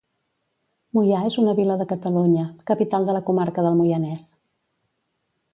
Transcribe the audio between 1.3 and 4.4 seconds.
és una vila de Catalunya, capital de la comarca del Moianès.